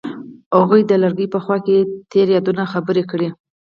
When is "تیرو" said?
2.11-2.35